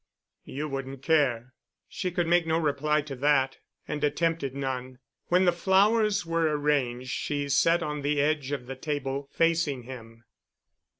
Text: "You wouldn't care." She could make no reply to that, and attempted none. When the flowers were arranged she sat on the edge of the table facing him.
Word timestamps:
"You 0.45 0.67
wouldn't 0.67 1.03
care." 1.03 1.53
She 1.87 2.09
could 2.09 2.25
make 2.25 2.47
no 2.47 2.57
reply 2.57 3.01
to 3.03 3.15
that, 3.17 3.59
and 3.87 4.03
attempted 4.03 4.55
none. 4.55 4.97
When 5.27 5.45
the 5.45 5.51
flowers 5.51 6.25
were 6.25 6.57
arranged 6.57 7.11
she 7.11 7.47
sat 7.49 7.83
on 7.83 8.01
the 8.01 8.19
edge 8.19 8.51
of 8.51 8.65
the 8.65 8.75
table 8.75 9.29
facing 9.31 9.83
him. 9.83 10.23